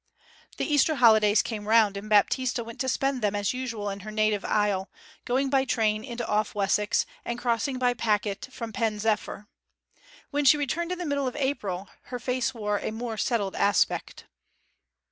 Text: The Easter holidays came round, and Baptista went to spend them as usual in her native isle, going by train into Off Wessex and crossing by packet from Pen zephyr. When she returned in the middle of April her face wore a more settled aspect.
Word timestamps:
The 0.57 0.65
Easter 0.65 0.95
holidays 0.95 1.43
came 1.43 1.67
round, 1.67 1.95
and 1.95 2.09
Baptista 2.09 2.63
went 2.63 2.79
to 2.79 2.89
spend 2.89 3.21
them 3.21 3.35
as 3.35 3.53
usual 3.53 3.87
in 3.91 3.99
her 3.99 4.09
native 4.09 4.43
isle, 4.43 4.89
going 5.25 5.51
by 5.51 5.63
train 5.63 6.03
into 6.03 6.25
Off 6.25 6.55
Wessex 6.55 7.05
and 7.23 7.37
crossing 7.37 7.77
by 7.77 7.93
packet 7.93 8.47
from 8.51 8.73
Pen 8.73 8.97
zephyr. 8.97 9.47
When 10.31 10.43
she 10.43 10.57
returned 10.57 10.91
in 10.91 10.97
the 10.97 11.05
middle 11.05 11.27
of 11.27 11.35
April 11.35 11.87
her 12.05 12.17
face 12.17 12.51
wore 12.51 12.79
a 12.79 12.89
more 12.89 13.15
settled 13.15 13.53
aspect. 13.55 14.25